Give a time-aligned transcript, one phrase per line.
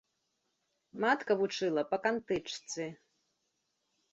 [1.03, 2.83] Матка вучыла па кантычцы.